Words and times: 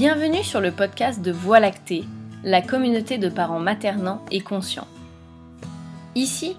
Bienvenue 0.00 0.42
sur 0.42 0.62
le 0.62 0.72
podcast 0.72 1.20
de 1.20 1.30
Voie 1.30 1.60
lactée, 1.60 2.04
la 2.42 2.62
communauté 2.62 3.18
de 3.18 3.28
parents 3.28 3.58
maternants 3.58 4.24
et 4.30 4.40
conscients. 4.40 4.86
Ici, 6.14 6.56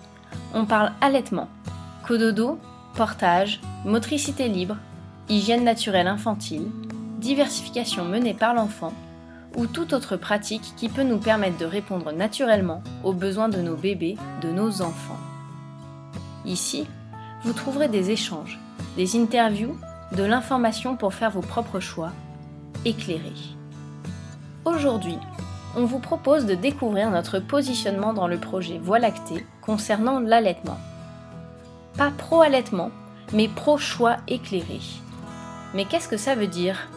on 0.53 0.65
parle 0.65 0.91
allaitement, 1.01 1.49
cododo, 2.05 2.59
portage, 2.93 3.59
motricité 3.83 4.47
libre, 4.47 4.77
hygiène 5.27 5.63
naturelle 5.63 6.05
infantile, 6.05 6.67
diversification 7.17 8.05
menée 8.05 8.35
par 8.35 8.53
l'enfant 8.53 8.93
ou 9.55 9.65
toute 9.65 9.93
autre 9.93 10.17
pratique 10.17 10.75
qui 10.77 10.87
peut 10.87 11.01
nous 11.01 11.17
permettre 11.17 11.57
de 11.57 11.65
répondre 11.65 12.11
naturellement 12.11 12.83
aux 13.03 13.13
besoins 13.13 13.49
de 13.49 13.59
nos 13.59 13.75
bébés, 13.75 14.17
de 14.43 14.49
nos 14.49 14.83
enfants. 14.83 15.19
Ici, 16.45 16.85
vous 17.43 17.53
trouverez 17.53 17.87
des 17.87 18.11
échanges, 18.11 18.59
des 18.97 19.19
interviews, 19.19 19.75
de 20.15 20.23
l'information 20.23 20.95
pour 20.95 21.15
faire 21.15 21.31
vos 21.31 21.41
propres 21.41 21.79
choix, 21.79 22.11
éclairés. 22.85 23.31
Aujourd'hui, 24.65 25.17
on 25.75 25.85
vous 25.85 25.99
propose 25.99 26.45
de 26.45 26.55
découvrir 26.55 27.09
notre 27.09 27.39
positionnement 27.39 28.13
dans 28.13 28.27
le 28.27 28.37
projet 28.37 28.77
Voie 28.77 28.99
lactée 28.99 29.45
concernant 29.61 30.19
l'allaitement. 30.19 30.77
Pas 31.97 32.11
pro-allaitement, 32.11 32.91
mais 33.33 33.47
pro-choix 33.47 34.17
éclairé. 34.27 34.79
Mais 35.73 35.85
qu'est-ce 35.85 36.09
que 36.09 36.17
ça 36.17 36.35
veut 36.35 36.47
dire? 36.47 36.89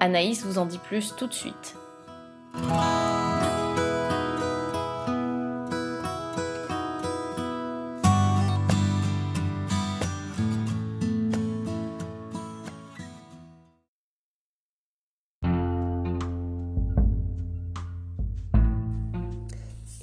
Anaïs 0.00 0.44
vous 0.44 0.58
en 0.58 0.66
dit 0.66 0.78
plus 0.78 1.14
tout 1.16 1.26
de 1.26 1.34
suite. 1.34 1.76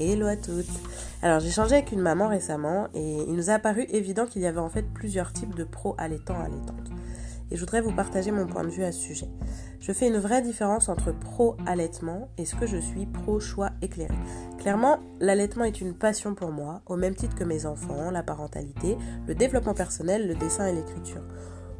Hello 0.02 0.28
à 0.28 0.38
toutes. 0.38 0.66
Alors 1.22 1.42
j'ai 1.42 1.50
changé 1.50 1.75
avec 1.75 1.92
une 1.92 2.00
maman 2.00 2.30
récemment 2.30 2.88
et 2.94 3.17
il 3.28 3.33
nous 3.33 3.50
a 3.50 3.55
apparu 3.55 3.86
évident 3.89 4.25
qu'il 4.25 4.41
y 4.41 4.45
avait 4.45 4.58
en 4.58 4.69
fait 4.69 4.86
plusieurs 4.94 5.33
types 5.33 5.53
de 5.56 5.66
pro 5.66 5.94
allaitants 5.97 6.39
allaitantes. 6.39 6.89
Et 7.52 7.58
je 7.58 7.59
voudrais 7.59 7.81
vous 7.81 7.91
partager 7.91 8.31
mon 8.31 8.47
point 8.47 8.64
de 8.64 8.69
vue 8.69 8.86
à 8.86 8.94
ce 8.94 9.00
sujet. 9.02 9.28
Je 9.81 9.91
fais 9.91 10.08
une 10.08 10.17
vraie 10.17 10.41
différence 10.41 10.88
entre 10.88 11.11
pro 11.11 11.58
allaitement 11.66 12.30
et 12.38 12.45
ce 12.45 12.56
que 12.56 12.66
je 12.66 12.78
suis 12.78 13.08
pro 13.08 13.41
choix 13.41 13.72
éclairé. 13.81 14.14
Clairement, 14.58 15.00
l'allaitement 15.19 15.66
est 15.66 15.81
une 15.81 15.94
passion 15.94 16.34
pour 16.34 16.52
moi, 16.52 16.81
au 16.86 16.95
même 16.95 17.16
titre 17.16 17.36
que 17.36 17.44
mes 17.44 17.66
enfants, 17.66 18.09
la 18.09 18.23
parentalité, 18.23 18.97
le 19.28 19.36
développement 19.36 19.73
personnel, 19.73 20.30
le 20.30 20.36
dessin 20.36 20.67
et 20.67 20.75
l'écriture. 20.75 21.23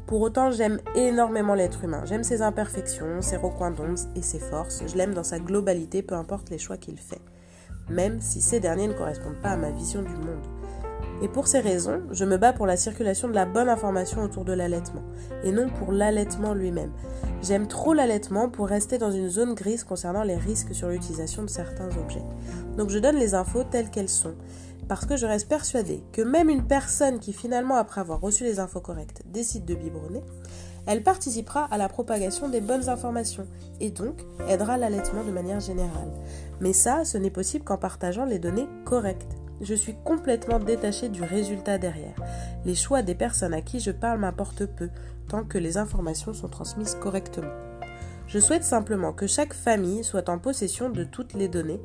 Pour 0.06 0.20
autant, 0.20 0.50
j'aime 0.50 0.78
énormément 0.94 1.54
l'être 1.54 1.84
humain. 1.84 2.02
J'aime 2.04 2.24
ses 2.24 2.42
imperfections, 2.42 3.22
ses 3.22 3.38
recoins 3.38 3.70
d'ombre 3.70 3.98
et 4.14 4.22
ses 4.22 4.40
forces. 4.40 4.82
Je 4.86 4.96
l'aime 4.96 5.14
dans 5.14 5.24
sa 5.24 5.38
globalité, 5.38 6.02
peu 6.02 6.16
importe 6.16 6.50
les 6.50 6.58
choix 6.58 6.76
qu'il 6.76 6.98
fait 6.98 7.22
même 7.90 8.20
si 8.20 8.40
ces 8.40 8.60
derniers 8.60 8.88
ne 8.88 8.94
correspondent 8.94 9.40
pas 9.42 9.50
à 9.50 9.56
ma 9.56 9.70
vision 9.70 10.02
du 10.02 10.08
monde. 10.08 10.46
Et 11.22 11.28
pour 11.28 11.48
ces 11.48 11.60
raisons, 11.60 12.00
je 12.12 12.24
me 12.24 12.38
bats 12.38 12.54
pour 12.54 12.66
la 12.66 12.78
circulation 12.78 13.28
de 13.28 13.34
la 13.34 13.44
bonne 13.44 13.68
information 13.68 14.22
autour 14.22 14.46
de 14.46 14.54
l'allaitement, 14.54 15.02
et 15.44 15.52
non 15.52 15.68
pour 15.68 15.92
l'allaitement 15.92 16.54
lui-même. 16.54 16.92
J'aime 17.42 17.68
trop 17.68 17.92
l'allaitement 17.92 18.48
pour 18.48 18.68
rester 18.68 18.96
dans 18.96 19.10
une 19.10 19.28
zone 19.28 19.54
grise 19.54 19.84
concernant 19.84 20.22
les 20.22 20.36
risques 20.36 20.74
sur 20.74 20.88
l'utilisation 20.88 21.42
de 21.42 21.50
certains 21.50 21.90
objets. 21.98 22.24
Donc 22.78 22.88
je 22.88 22.98
donne 22.98 23.16
les 23.16 23.34
infos 23.34 23.64
telles 23.64 23.90
qu'elles 23.90 24.08
sont, 24.08 24.34
parce 24.88 25.04
que 25.04 25.16
je 25.16 25.26
reste 25.26 25.48
persuadée 25.48 26.02
que 26.10 26.22
même 26.22 26.48
une 26.48 26.66
personne 26.66 27.20
qui 27.20 27.34
finalement, 27.34 27.76
après 27.76 28.00
avoir 28.00 28.20
reçu 28.20 28.44
les 28.44 28.58
infos 28.58 28.80
correctes, 28.80 29.22
décide 29.26 29.66
de 29.66 29.74
biberonner, 29.74 30.22
elle 30.86 31.02
participera 31.02 31.64
à 31.70 31.78
la 31.78 31.88
propagation 31.88 32.48
des 32.48 32.60
bonnes 32.60 32.88
informations 32.88 33.46
et 33.80 33.90
donc 33.90 34.24
aidera 34.48 34.76
l'allaitement 34.76 35.24
de 35.24 35.30
manière 35.30 35.60
générale. 35.60 36.10
Mais 36.60 36.72
ça, 36.72 37.04
ce 37.04 37.18
n'est 37.18 37.30
possible 37.30 37.64
qu'en 37.64 37.78
partageant 37.78 38.24
les 38.24 38.38
données 38.38 38.68
correctes. 38.84 39.36
Je 39.60 39.74
suis 39.74 39.94
complètement 40.04 40.58
détachée 40.58 41.10
du 41.10 41.22
résultat 41.22 41.76
derrière. 41.76 42.16
Les 42.64 42.74
choix 42.74 43.02
des 43.02 43.14
personnes 43.14 43.54
à 43.54 43.60
qui 43.60 43.78
je 43.78 43.90
parle 43.90 44.20
m'importent 44.20 44.66
peu, 44.66 44.88
tant 45.28 45.44
que 45.44 45.58
les 45.58 45.76
informations 45.76 46.32
sont 46.32 46.48
transmises 46.48 46.94
correctement. 46.94 47.52
Je 48.26 48.38
souhaite 48.38 48.64
simplement 48.64 49.12
que 49.12 49.26
chaque 49.26 49.54
famille 49.54 50.04
soit 50.04 50.28
en 50.28 50.38
possession 50.38 50.88
de 50.88 51.04
toutes 51.04 51.34
les 51.34 51.48
données, 51.48 51.80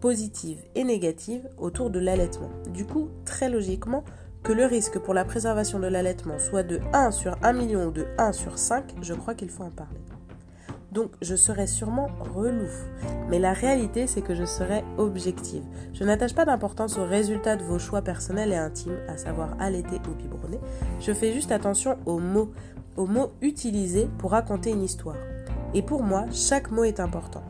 positives 0.00 0.62
et 0.74 0.84
négatives, 0.84 1.48
autour 1.56 1.90
de 1.90 1.98
l'allaitement. 1.98 2.50
Du 2.74 2.84
coup, 2.84 3.08
très 3.24 3.48
logiquement, 3.48 4.04
que 4.42 4.52
le 4.52 4.64
risque 4.64 4.98
pour 4.98 5.14
la 5.14 5.24
préservation 5.24 5.78
de 5.78 5.86
l'allaitement 5.86 6.38
soit 6.38 6.62
de 6.62 6.80
1 6.92 7.10
sur 7.10 7.36
1 7.42 7.52
million 7.52 7.86
ou 7.86 7.90
de 7.90 8.06
1 8.18 8.32
sur 8.32 8.58
5, 8.58 8.94
je 9.02 9.14
crois 9.14 9.34
qu'il 9.34 9.50
faut 9.50 9.64
en 9.64 9.70
parler. 9.70 10.00
Donc 10.92 11.10
je 11.20 11.36
serai 11.36 11.66
sûrement 11.66 12.08
relou. 12.34 12.68
Mais 13.28 13.38
la 13.38 13.52
réalité, 13.52 14.06
c'est 14.06 14.22
que 14.22 14.34
je 14.34 14.44
serai 14.44 14.84
objective. 14.96 15.62
Je 15.92 16.04
n'attache 16.04 16.34
pas 16.34 16.46
d'importance 16.46 16.96
au 16.98 17.04
résultat 17.04 17.56
de 17.56 17.62
vos 17.62 17.78
choix 17.78 18.00
personnels 18.00 18.52
et 18.52 18.56
intimes, 18.56 18.98
à 19.06 19.18
savoir 19.18 19.54
allaiter 19.60 20.00
ou 20.08 20.14
biberonner. 20.14 20.60
Je 21.00 21.12
fais 21.12 21.32
juste 21.32 21.52
attention 21.52 21.98
aux 22.06 22.18
mots, 22.18 22.52
aux 22.96 23.06
mots 23.06 23.32
utilisés 23.42 24.08
pour 24.18 24.30
raconter 24.30 24.70
une 24.70 24.82
histoire. 24.82 25.16
Et 25.74 25.82
pour 25.82 26.02
moi, 26.02 26.24
chaque 26.32 26.70
mot 26.70 26.84
est 26.84 27.00
important. 27.00 27.44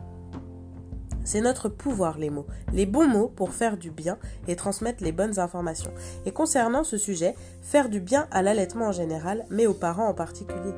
C'est 1.31 1.41
notre 1.41 1.69
pouvoir, 1.69 2.17
les 2.17 2.31
mots. 2.31 2.47
Les 2.73 2.87
bons 2.87 3.07
mots 3.07 3.27
pour 3.27 3.53
faire 3.53 3.77
du 3.77 3.91
bien 3.91 4.17
et 4.47 4.55
transmettre 4.55 5.03
les 5.03 5.11
bonnes 5.11 5.37
informations. 5.37 5.91
Et 6.25 6.31
concernant 6.31 6.83
ce 6.83 6.97
sujet, 6.97 7.35
faire 7.61 7.87
du 7.87 7.99
bien 7.99 8.27
à 8.31 8.41
l'allaitement 8.41 8.87
en 8.87 8.91
général, 8.91 9.45
mais 9.51 9.67
aux 9.67 9.75
parents 9.75 10.07
en 10.07 10.15
particulier. 10.15 10.73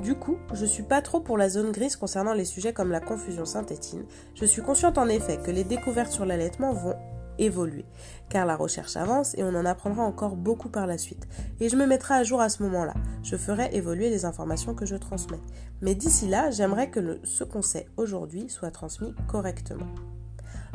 Du 0.00 0.14
coup, 0.14 0.36
je 0.52 0.64
suis 0.64 0.84
pas 0.84 1.02
trop 1.02 1.18
pour 1.18 1.36
la 1.36 1.48
zone 1.48 1.72
grise 1.72 1.96
concernant 1.96 2.34
les 2.34 2.44
sujets 2.44 2.72
comme 2.72 2.92
la 2.92 3.00
confusion 3.00 3.44
synthétine. 3.44 4.04
Je 4.36 4.44
suis 4.44 4.62
consciente 4.62 4.96
en 4.96 5.08
effet 5.08 5.40
que 5.44 5.50
les 5.50 5.64
découvertes 5.64 6.12
sur 6.12 6.24
l'allaitement 6.24 6.72
vont 6.72 6.94
évoluer, 7.38 7.84
car 8.28 8.46
la 8.46 8.56
recherche 8.56 8.96
avance 8.96 9.34
et 9.36 9.42
on 9.42 9.54
en 9.54 9.64
apprendra 9.64 10.02
encore 10.02 10.36
beaucoup 10.36 10.68
par 10.68 10.86
la 10.86 10.98
suite. 10.98 11.26
Et 11.60 11.68
je 11.68 11.76
me 11.76 11.86
mettrai 11.86 12.14
à 12.14 12.24
jour 12.24 12.40
à 12.40 12.48
ce 12.48 12.62
moment-là. 12.62 12.94
Je 13.22 13.36
ferai 13.36 13.74
évoluer 13.74 14.10
les 14.10 14.24
informations 14.24 14.74
que 14.74 14.86
je 14.86 14.96
transmets. 14.96 15.40
Mais 15.80 15.94
d'ici 15.94 16.28
là, 16.28 16.50
j'aimerais 16.50 16.90
que 16.90 17.20
ce 17.24 17.44
qu'on 17.44 17.62
sait 17.62 17.86
aujourd'hui 17.96 18.48
soit 18.48 18.70
transmis 18.70 19.14
correctement. 19.28 19.86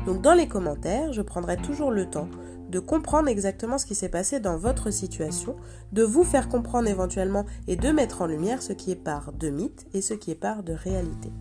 Donc 0.05 0.21
dans 0.21 0.33
les 0.33 0.47
commentaires, 0.47 1.13
je 1.13 1.21
prendrai 1.21 1.57
toujours 1.57 1.91
le 1.91 2.09
temps 2.09 2.29
de 2.69 2.79
comprendre 2.79 3.29
exactement 3.29 3.77
ce 3.77 3.85
qui 3.85 3.95
s'est 3.95 4.09
passé 4.09 4.39
dans 4.39 4.57
votre 4.57 4.91
situation, 4.91 5.55
de 5.91 6.03
vous 6.03 6.23
faire 6.23 6.49
comprendre 6.49 6.87
éventuellement 6.87 7.45
et 7.67 7.75
de 7.75 7.89
mettre 7.89 8.21
en 8.21 8.27
lumière 8.27 8.61
ce 8.61 8.73
qui 8.73 8.91
est 8.91 8.95
part 8.95 9.33
de 9.33 9.49
mythe 9.49 9.87
et 9.93 10.01
ce 10.01 10.13
qui 10.13 10.31
est 10.31 10.35
part 10.35 10.63
de 10.63 10.73
réalité. 10.73 11.31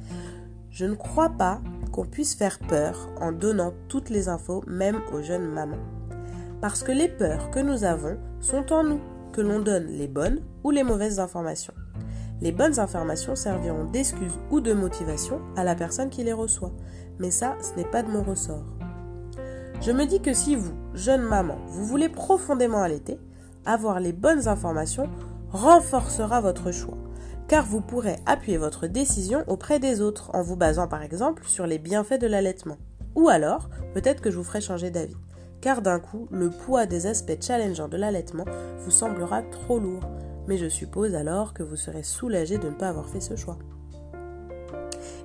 Je 0.70 0.86
ne 0.86 0.94
crois 0.94 1.30
pas 1.30 1.60
qu'on 1.90 2.04
puisse 2.04 2.34
faire 2.34 2.58
peur 2.58 3.08
en 3.20 3.32
donnant 3.32 3.72
toutes 3.88 4.10
les 4.10 4.28
infos, 4.28 4.62
même 4.66 5.00
aux 5.12 5.22
jeunes 5.22 5.46
mamans. 5.46 5.76
Parce 6.60 6.82
que 6.82 6.92
les 6.92 7.08
peurs 7.08 7.50
que 7.50 7.60
nous 7.60 7.84
avons 7.84 8.16
sont 8.40 8.72
en 8.72 8.84
nous, 8.84 9.00
que 9.32 9.40
l'on 9.40 9.60
donne 9.60 9.86
les 9.86 10.08
bonnes 10.08 10.40
ou 10.64 10.70
les 10.70 10.82
mauvaises 10.82 11.20
informations. 11.20 11.74
Les 12.40 12.52
bonnes 12.52 12.78
informations 12.78 13.34
serviront 13.34 13.84
d'excuse 13.84 14.38
ou 14.50 14.60
de 14.60 14.72
motivation 14.72 15.40
à 15.56 15.64
la 15.64 15.74
personne 15.74 16.10
qui 16.10 16.22
les 16.22 16.32
reçoit. 16.32 16.72
Mais 17.18 17.30
ça, 17.30 17.56
ce 17.60 17.76
n'est 17.76 17.88
pas 17.88 18.02
de 18.02 18.10
mon 18.10 18.22
ressort. 18.22 18.64
Je 19.80 19.92
me 19.92 20.06
dis 20.06 20.20
que 20.20 20.34
si 20.34 20.56
vous, 20.56 20.74
jeune 20.94 21.22
maman, 21.22 21.58
vous 21.68 21.84
voulez 21.84 22.08
profondément 22.08 22.82
allaiter, 22.82 23.18
avoir 23.64 24.00
les 24.00 24.12
bonnes 24.12 24.48
informations 24.48 25.08
renforcera 25.50 26.40
votre 26.40 26.72
choix 26.72 26.97
car 27.48 27.64
vous 27.64 27.80
pourrez 27.80 28.16
appuyer 28.26 28.58
votre 28.58 28.86
décision 28.86 29.42
auprès 29.46 29.78
des 29.78 30.02
autres 30.02 30.30
en 30.34 30.42
vous 30.42 30.56
basant 30.56 30.86
par 30.86 31.02
exemple 31.02 31.42
sur 31.46 31.66
les 31.66 31.78
bienfaits 31.78 32.20
de 32.20 32.26
l'allaitement. 32.26 32.76
Ou 33.16 33.30
alors, 33.30 33.70
peut-être 33.94 34.20
que 34.20 34.30
je 34.30 34.36
vous 34.36 34.44
ferai 34.44 34.60
changer 34.60 34.90
d'avis, 34.90 35.16
car 35.62 35.80
d'un 35.80 35.98
coup, 35.98 36.28
le 36.30 36.50
poids 36.50 36.86
des 36.86 37.06
aspects 37.06 37.42
challengeants 37.42 37.88
de 37.88 37.96
l'allaitement 37.96 38.44
vous 38.78 38.90
semblera 38.90 39.42
trop 39.42 39.78
lourd, 39.78 40.04
mais 40.46 40.58
je 40.58 40.68
suppose 40.68 41.14
alors 41.14 41.54
que 41.54 41.62
vous 41.62 41.76
serez 41.76 42.02
soulagé 42.02 42.58
de 42.58 42.68
ne 42.68 42.74
pas 42.74 42.90
avoir 42.90 43.08
fait 43.08 43.20
ce 43.20 43.34
choix. 43.34 43.58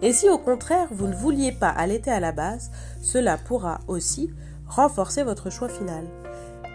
Et 0.02 0.14
si 0.14 0.30
au 0.30 0.38
contraire 0.38 0.88
vous 0.92 1.08
ne 1.08 1.16
vouliez 1.16 1.52
pas 1.52 1.70
allaiter 1.70 2.12
à 2.12 2.22
la 2.22 2.32
base, 2.32 2.72
cela 3.02 3.38
pourra 3.38 3.82
aussi 3.88 4.32
renforcer 4.66 5.24
votre 5.24 5.50
choix 5.50 5.70
final. 5.70 6.06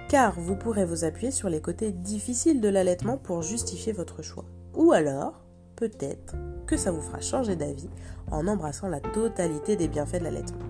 Car 0.08 0.38
vous 0.38 0.56
pourrez 0.56 0.84
vous 0.84 1.04
appuyer 1.04 1.30
sur 1.30 1.48
les 1.48 1.60
côtés 1.60 1.92
difficiles 1.92 2.60
de 2.60 2.68
l'allaitement 2.68 3.18
pour 3.18 3.42
justifier 3.42 3.92
votre 3.92 4.22
choix. 4.22 4.44
Ou 4.78 4.92
alors, 4.92 5.34
peut-être 5.74 6.36
que 6.66 6.76
ça 6.76 6.92
vous 6.92 7.02
fera 7.02 7.20
changer 7.20 7.56
d'avis 7.56 7.90
en 8.30 8.46
embrassant 8.46 8.88
la 8.88 9.00
totalité 9.00 9.74
des 9.74 9.88
bienfaits 9.88 10.20
de 10.20 10.24
l'allaitement. 10.24 10.66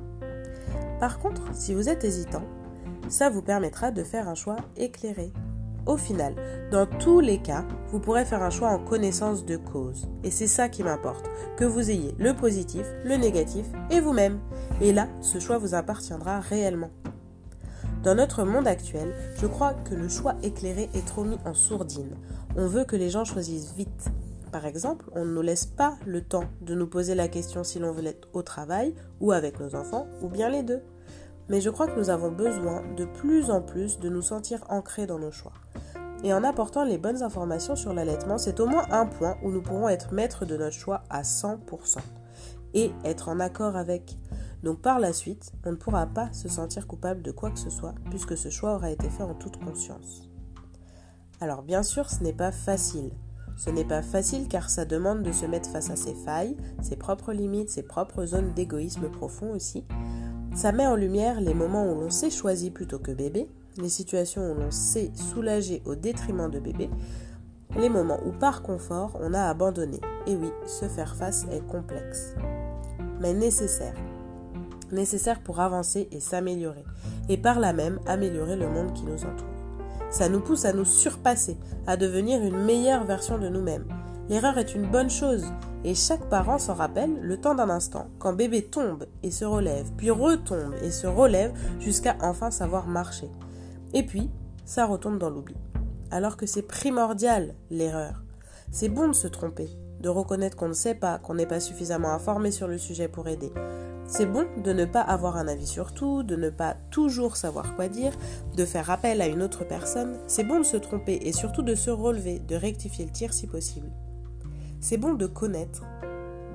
Par 0.98 1.18
contre, 1.18 1.42
si 1.52 1.74
vous 1.74 1.90
êtes 1.90 2.04
hésitant, 2.04 2.42
ça 3.08 3.28
vous 3.28 3.42
permettra 3.42 3.90
de 3.90 4.02
faire 4.02 4.26
un 4.28 4.34
choix 4.34 4.56
éclairé. 4.78 5.30
Au 5.84 5.98
final, 5.98 6.34
dans 6.70 6.86
tous 6.86 7.20
les 7.20 7.38
cas, 7.38 7.64
vous 7.88 8.00
pourrez 8.00 8.24
faire 8.24 8.42
un 8.42 8.50
choix 8.50 8.70
en 8.70 8.78
connaissance 8.78 9.44
de 9.44 9.56
cause. 9.56 10.08
Et 10.24 10.30
c'est 10.30 10.46
ça 10.46 10.70
qui 10.70 10.82
m'importe, 10.82 11.28
que 11.58 11.64
vous 11.64 11.90
ayez 11.90 12.14
le 12.18 12.34
positif, 12.34 12.86
le 13.04 13.16
négatif 13.16 13.66
et 13.90 14.00
vous-même. 14.00 14.40
Et 14.80 14.92
là, 14.92 15.06
ce 15.20 15.38
choix 15.38 15.58
vous 15.58 15.74
appartiendra 15.74 16.40
réellement. 16.40 16.90
Dans 18.04 18.14
notre 18.14 18.44
monde 18.44 18.68
actuel, 18.68 19.12
je 19.40 19.46
crois 19.46 19.74
que 19.74 19.94
le 19.94 20.08
choix 20.08 20.36
éclairé 20.44 20.88
est 20.94 21.04
trop 21.04 21.24
mis 21.24 21.38
en 21.44 21.52
sourdine. 21.52 22.16
On 22.56 22.66
veut 22.66 22.84
que 22.84 22.94
les 22.94 23.10
gens 23.10 23.24
choisissent 23.24 23.74
vite. 23.74 24.10
Par 24.52 24.66
exemple, 24.66 25.06
on 25.16 25.24
ne 25.24 25.34
nous 25.34 25.42
laisse 25.42 25.66
pas 25.66 25.96
le 26.06 26.22
temps 26.22 26.44
de 26.60 26.74
nous 26.74 26.86
poser 26.86 27.16
la 27.16 27.26
question 27.26 27.64
si 27.64 27.80
l'on 27.80 27.90
veut 27.90 28.06
être 28.06 28.28
au 28.34 28.42
travail 28.42 28.94
ou 29.20 29.32
avec 29.32 29.58
nos 29.58 29.74
enfants, 29.74 30.06
ou 30.22 30.28
bien 30.28 30.48
les 30.48 30.62
deux. 30.62 30.80
Mais 31.48 31.60
je 31.60 31.70
crois 31.70 31.88
que 31.88 31.98
nous 31.98 32.08
avons 32.08 32.30
besoin 32.30 32.82
de 32.96 33.04
plus 33.04 33.50
en 33.50 33.60
plus 33.60 33.98
de 33.98 34.08
nous 34.08 34.22
sentir 34.22 34.64
ancrés 34.68 35.06
dans 35.06 35.18
nos 35.18 35.32
choix. 35.32 35.52
Et 36.22 36.32
en 36.32 36.44
apportant 36.44 36.84
les 36.84 36.98
bonnes 36.98 37.24
informations 37.24 37.74
sur 37.74 37.92
l'allaitement, 37.92 38.38
c'est 38.38 38.60
au 38.60 38.66
moins 38.66 38.86
un 38.90 39.06
point 39.06 39.36
où 39.42 39.50
nous 39.50 39.62
pourrons 39.62 39.88
être 39.88 40.14
maîtres 40.14 40.46
de 40.46 40.56
notre 40.56 40.76
choix 40.76 41.02
à 41.10 41.22
100% 41.22 41.98
et 42.74 42.92
être 43.04 43.28
en 43.28 43.40
accord 43.40 43.76
avec. 43.76 44.16
Donc 44.62 44.80
par 44.80 44.98
la 44.98 45.12
suite, 45.12 45.52
on 45.64 45.72
ne 45.72 45.76
pourra 45.76 46.06
pas 46.06 46.32
se 46.32 46.48
sentir 46.48 46.86
coupable 46.86 47.22
de 47.22 47.30
quoi 47.30 47.50
que 47.50 47.58
ce 47.58 47.70
soit 47.70 47.94
puisque 48.10 48.36
ce 48.36 48.50
choix 48.50 48.74
aura 48.74 48.90
été 48.90 49.08
fait 49.08 49.22
en 49.22 49.34
toute 49.34 49.62
conscience. 49.62 50.28
Alors 51.40 51.62
bien 51.62 51.82
sûr, 51.82 52.10
ce 52.10 52.22
n'est 52.22 52.32
pas 52.32 52.52
facile. 52.52 53.10
Ce 53.56 53.70
n'est 53.70 53.84
pas 53.84 54.02
facile 54.02 54.48
car 54.48 54.70
ça 54.70 54.84
demande 54.84 55.22
de 55.22 55.32
se 55.32 55.46
mettre 55.46 55.70
face 55.70 55.90
à 55.90 55.96
ses 55.96 56.14
failles, 56.14 56.56
ses 56.80 56.96
propres 56.96 57.32
limites, 57.32 57.70
ses 57.70 57.82
propres 57.82 58.24
zones 58.24 58.52
d'égoïsme 58.54 59.08
profond 59.08 59.50
aussi. 59.52 59.84
Ça 60.54 60.72
met 60.72 60.86
en 60.86 60.96
lumière 60.96 61.40
les 61.40 61.54
moments 61.54 61.84
où 61.90 62.00
l'on 62.00 62.10
s'est 62.10 62.30
choisi 62.30 62.70
plutôt 62.70 62.98
que 62.98 63.12
bébé, 63.12 63.48
les 63.76 63.88
situations 63.88 64.50
où 64.50 64.54
l'on 64.54 64.70
s'est 64.70 65.12
soulagé 65.14 65.82
au 65.86 65.94
détriment 65.94 66.50
de 66.50 66.58
bébé, 66.58 66.90
les 67.76 67.88
moments 67.88 68.20
où 68.26 68.32
par 68.32 68.62
confort 68.62 69.16
on 69.20 69.34
a 69.34 69.42
abandonné. 69.42 70.00
Et 70.26 70.36
oui, 70.36 70.50
se 70.66 70.86
faire 70.86 71.14
face 71.14 71.44
est 71.50 71.66
complexe, 71.66 72.34
mais 73.20 73.34
nécessaire. 73.34 73.94
Nécessaire 74.90 75.40
pour 75.40 75.60
avancer 75.60 76.08
et 76.12 76.20
s'améliorer, 76.20 76.84
et 77.28 77.36
par 77.36 77.60
là 77.60 77.72
même 77.72 78.00
améliorer 78.06 78.56
le 78.56 78.68
monde 78.68 78.92
qui 78.94 79.04
nous 79.04 79.24
entoure. 79.24 79.46
Ça 80.10 80.28
nous 80.28 80.40
pousse 80.40 80.64
à 80.64 80.72
nous 80.72 80.86
surpasser, 80.86 81.58
à 81.86 81.96
devenir 81.96 82.42
une 82.42 82.64
meilleure 82.64 83.04
version 83.04 83.38
de 83.38 83.48
nous-mêmes. 83.48 83.86
L'erreur 84.30 84.58
est 84.58 84.74
une 84.74 84.90
bonne 84.90 85.10
chose, 85.10 85.44
et 85.84 85.94
chaque 85.94 86.28
parent 86.28 86.58
s'en 86.58 86.74
rappelle 86.74 87.18
le 87.20 87.38
temps 87.38 87.54
d'un 87.54 87.70
instant, 87.70 88.08
quand 88.18 88.32
bébé 88.32 88.62
tombe 88.62 89.06
et 89.22 89.30
se 89.30 89.44
relève, 89.44 89.90
puis 89.96 90.10
retombe 90.10 90.74
et 90.82 90.90
se 90.90 91.06
relève 91.06 91.52
jusqu'à 91.80 92.16
enfin 92.22 92.50
savoir 92.50 92.86
marcher. 92.86 93.30
Et 93.94 94.02
puis, 94.02 94.30
ça 94.64 94.86
retombe 94.86 95.18
dans 95.18 95.30
l'oubli. 95.30 95.56
Alors 96.10 96.36
que 96.36 96.46
c'est 96.46 96.62
primordial, 96.62 97.54
l'erreur. 97.70 98.22
C'est 98.70 98.88
bon 98.88 99.08
de 99.08 99.14
se 99.14 99.28
tromper, 99.28 99.68
de 100.00 100.08
reconnaître 100.08 100.56
qu'on 100.56 100.68
ne 100.68 100.74
sait 100.74 100.94
pas, 100.94 101.18
qu'on 101.18 101.34
n'est 101.34 101.46
pas 101.46 101.60
suffisamment 101.60 102.12
informé 102.12 102.50
sur 102.50 102.68
le 102.68 102.78
sujet 102.78 103.08
pour 103.08 103.28
aider. 103.28 103.52
C'est 104.10 104.24
bon 104.24 104.46
de 104.56 104.72
ne 104.72 104.86
pas 104.86 105.02
avoir 105.02 105.36
un 105.36 105.48
avis 105.48 105.66
sur 105.66 105.92
tout, 105.92 106.22
de 106.22 106.34
ne 106.34 106.48
pas 106.48 106.76
toujours 106.90 107.36
savoir 107.36 107.76
quoi 107.76 107.88
dire, 107.88 108.14
de 108.56 108.64
faire 108.64 108.88
appel 108.90 109.20
à 109.20 109.26
une 109.26 109.42
autre 109.42 109.64
personne. 109.64 110.16
C'est 110.26 110.44
bon 110.44 110.60
de 110.60 110.64
se 110.64 110.78
tromper 110.78 111.18
et 111.22 111.32
surtout 111.32 111.60
de 111.60 111.74
se 111.74 111.90
relever, 111.90 112.38
de 112.38 112.56
rectifier 112.56 113.04
le 113.04 113.12
tir 113.12 113.34
si 113.34 113.46
possible. 113.46 113.90
C'est 114.80 114.96
bon 114.96 115.12
de 115.12 115.26
connaître, 115.26 115.82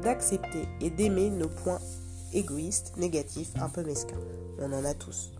d'accepter 0.02 0.68
et 0.82 0.90
d'aimer 0.90 1.30
nos 1.30 1.48
points 1.48 1.80
égoïstes, 2.34 2.98
négatifs, 2.98 3.52
un 3.62 3.70
peu 3.70 3.84
mesquins. 3.84 4.18
On 4.60 4.74
en 4.74 4.84
a 4.84 4.96
tous. 4.96 5.32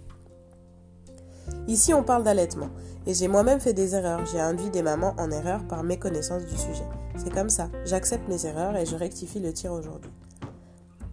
Ici, 1.68 1.96
on 1.96 2.04
parle 2.04 2.24
d'allaitement, 2.24 2.70
et 3.08 3.16
j'ai 3.16 3.28
moi-même 3.28 3.60
fait 3.60 3.74
des 3.74 3.96
erreurs. 3.96 4.24
J'ai 4.28 4.40
induit 4.40 4.70
des 4.70 4.84
mamans 4.84 5.16
en 5.18 5.32
erreur 5.32 5.68
par 5.68 5.84
méconnaissance 5.84 6.46
du 6.46 6.56
sujet. 6.56 6.86
C'est 7.18 7.34
comme 7.34 7.50
ça, 7.50 7.70
j'accepte 7.86 8.30
mes 8.30 8.46
erreurs 8.46 8.78
et 8.78 8.86
je 8.86 8.96
rectifie 8.96 9.40
le 9.40 9.52
tir 9.52 9.74
aujourd'hui. 9.74 10.12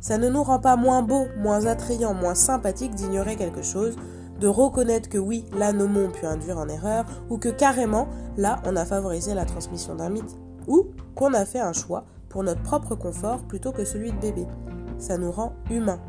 Ça 0.01 0.17
ne 0.17 0.29
nous 0.29 0.43
rend 0.43 0.59
pas 0.59 0.77
moins 0.77 1.03
beaux, 1.03 1.27
moins 1.37 1.67
attrayants, 1.67 2.15
moins 2.15 2.35
sympathiques 2.35 2.95
d'ignorer 2.95 3.37
quelque 3.37 3.63
chose, 3.63 3.97
de 4.41 4.49
reconnaître 4.49 5.11
que 5.11 5.19
oui, 5.19 5.45
là 5.57 5.73
nos 5.73 5.87
mots 5.87 6.07
ont 6.07 6.11
pu 6.11 6.25
induire 6.25 6.59
en 6.59 6.69
erreur, 6.69 7.05
ou 7.29 7.37
que 7.37 7.51
carrément, 7.51 8.09
là 8.39 8.61
on 8.65 8.77
a 8.77 8.87
favorisé 8.87 9.35
la 9.35 9.45
transmission 9.45 9.95
d'un 9.95 10.09
mythe, 10.09 10.39
ou 10.67 10.87
qu'on 11.15 11.35
a 11.35 11.45
fait 11.45 11.61
un 11.61 11.75
choix 11.75 12.07
pour 12.31 12.43
notre 12.43 12.63
propre 12.63 12.95
confort 12.95 13.43
plutôt 13.47 13.73
que 13.73 13.85
celui 13.85 14.13
de 14.13 14.19
bébé. 14.19 14.47
Ça 14.99 15.19
nous 15.19 15.31
rend 15.31 15.53
humains, 15.71 16.01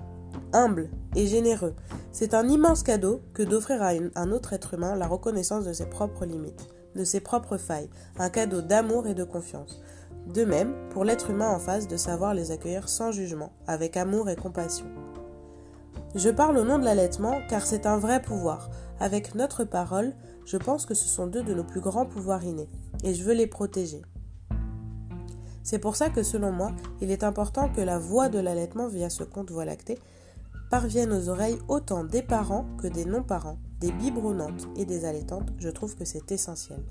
humbles 0.53 0.89
et 1.15 1.27
généreux. 1.27 1.73
C'est 2.13 2.33
un 2.33 2.47
immense 2.47 2.83
cadeau 2.83 3.21
que 3.33 3.43
d'offrir 3.43 3.81
à 3.81 3.91
un 4.15 4.31
autre 4.31 4.53
être 4.53 4.73
humain 4.73 4.95
la 4.95 5.07
reconnaissance 5.07 5.65
de 5.65 5.73
ses 5.73 5.87
propres 5.87 6.25
limites, 6.25 6.69
de 6.95 7.03
ses 7.03 7.19
propres 7.19 7.57
failles, 7.57 7.89
un 8.17 8.29
cadeau 8.29 8.61
d'amour 8.61 9.07
et 9.07 9.13
de 9.13 9.23
confiance. 9.23 9.81
De 10.27 10.45
même, 10.45 10.73
pour 10.91 11.03
l'être 11.03 11.29
humain 11.29 11.49
en 11.49 11.59
face, 11.59 11.87
de 11.87 11.97
savoir 11.97 12.33
les 12.33 12.51
accueillir 12.51 12.87
sans 12.87 13.11
jugement, 13.11 13.51
avec 13.67 13.97
amour 13.97 14.29
et 14.29 14.35
compassion. 14.35 14.85
Je 16.15 16.29
parle 16.29 16.57
au 16.57 16.63
nom 16.63 16.77
de 16.77 16.85
l'allaitement 16.85 17.41
car 17.49 17.65
c'est 17.65 17.85
un 17.85 17.97
vrai 17.97 18.21
pouvoir. 18.21 18.69
Avec 18.99 19.33
notre 19.35 19.63
parole, 19.63 20.13
je 20.45 20.57
pense 20.57 20.85
que 20.85 20.93
ce 20.93 21.07
sont 21.07 21.27
deux 21.27 21.43
de 21.43 21.53
nos 21.53 21.63
plus 21.63 21.81
grands 21.81 22.05
pouvoirs 22.05 22.43
innés, 22.43 22.69
et 23.03 23.13
je 23.13 23.23
veux 23.23 23.33
les 23.33 23.47
protéger. 23.47 24.01
C'est 25.63 25.79
pour 25.79 25.95
ça 25.95 26.09
que 26.09 26.23
selon 26.23 26.51
moi, 26.51 26.71
il 27.01 27.11
est 27.11 27.23
important 27.23 27.69
que 27.69 27.81
la 27.81 27.99
voix 27.99 28.29
de 28.29 28.39
l'allaitement 28.39 28.87
via 28.87 29.09
ce 29.09 29.23
compte 29.23 29.51
Voix 29.51 29.65
lactée 29.65 29.99
parvienne 30.69 31.11
aux 31.11 31.29
oreilles 31.29 31.59
autant 31.67 32.03
des 32.03 32.21
parents 32.21 32.65
que 32.81 32.87
des 32.87 33.05
non-parents, 33.05 33.57
des 33.79 33.91
biberonnantes 33.91 34.67
et 34.75 34.85
des 34.85 35.05
allaitantes, 35.05 35.51
je 35.59 35.69
trouve 35.69 35.95
que 35.95 36.05
c'est 36.05 36.31
essentiel. 36.31 36.83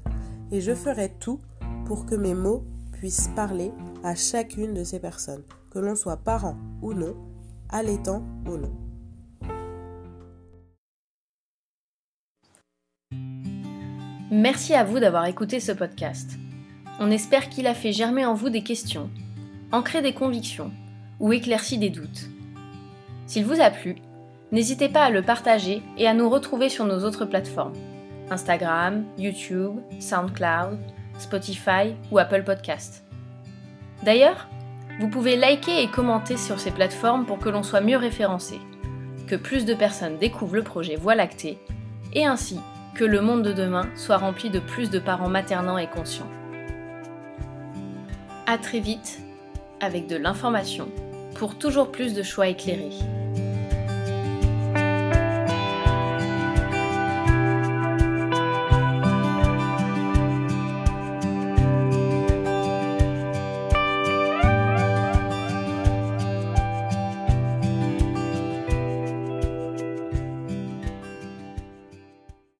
Et 0.51 0.61
je 0.61 0.75
ferai 0.75 1.13
tout 1.19 1.41
pour 1.87 2.07
que 2.07 2.15
mes 2.15 2.35
mots 2.35 2.65
puisse 3.01 3.31
parler 3.35 3.73
à 4.05 4.15
chacune 4.15 4.75
de 4.75 4.85
ces 4.85 5.01
personnes, 5.01 5.43
que 5.71 5.79
l'on 5.79 5.97
soit 5.97 6.19
parent 6.19 6.59
ou 6.83 6.93
non, 6.93 7.17
allaitant 7.71 8.23
ou 8.47 8.59
non. 8.59 8.77
Merci 14.31 14.75
à 14.75 14.85
vous 14.85 15.01
d'avoir 15.01 15.25
écouté 15.25 15.61
ce 15.61 15.73
podcast. 15.73 16.33
On 16.99 17.11
espère 17.11 17.49
qu'il 17.49 17.67
a 17.67 17.73
fait 17.73 17.95
germer 17.95 18.27
en 18.27 18.35
vous 18.35 18.51
des 18.51 18.63
questions, 18.63 19.09
ancré 19.73 20.03
des 20.03 20.13
convictions 20.13 20.71
ou 21.21 21.33
éclairci 21.33 21.79
des 21.79 21.89
doutes. 21.89 22.29
S'il 23.27 23.47
vous 23.47 23.63
a 23.63 23.71
plu, 23.71 23.97
n'hésitez 24.53 24.91
pas 24.91 25.05
à 25.05 25.11
le 25.11 25.23
partager 25.23 25.83
et 25.97 26.07
à 26.07 26.13
nous 26.13 26.29
retrouver 26.29 26.69
sur 26.69 26.85
nos 26.85 27.03
autres 27.03 27.25
plateformes 27.25 27.79
Instagram, 28.31 29.07
YouTube, 29.17 29.81
SoundCloud, 30.01 30.79
Spotify 31.21 31.95
ou 32.11 32.19
Apple 32.19 32.43
Podcast. 32.45 33.05
D'ailleurs, 34.03 34.49
vous 34.99 35.09
pouvez 35.09 35.37
liker 35.37 35.83
et 35.83 35.89
commenter 35.89 36.37
sur 36.37 36.61
ces 36.61 36.71
plateformes 36.71 37.27
pour 37.27 37.39
que 37.39 37.49
l'on 37.49 37.63
soit 37.63 37.81
mieux 37.81 37.97
référencé, 37.97 38.59
que 39.27 39.37
plus 39.37 39.65
de 39.65 39.75
personnes 39.75 40.19
découvrent 40.19 40.57
le 40.57 40.63
projet 40.63 40.97
Voie 40.97 41.15
lactée, 41.15 41.59
et 42.13 42.27
ainsi 42.27 42.59
que 42.95 43.05
le 43.05 43.21
monde 43.21 43.43
de 43.43 43.53
demain 43.53 43.89
soit 43.95 44.19
rempli 44.19 44.51
de 44.51 44.59
plus 44.59 44.91
de 44.91 44.99
parents 44.99 45.29
maternants 45.29 45.79
et 45.79 45.87
conscients. 45.87 46.29
A 48.47 48.59
très 48.59 48.81
vite 48.81 49.21
avec 49.81 50.07
de 50.07 50.17
l'information 50.17 50.89
pour 51.37 51.57
toujours 51.57 51.93
plus 51.93 52.15
de 52.15 52.23
choix 52.23 52.49
éclairés. 52.49 52.91